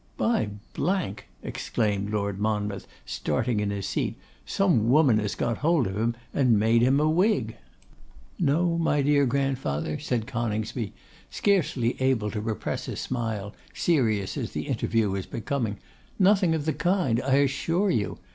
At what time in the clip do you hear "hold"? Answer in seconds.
5.59-5.85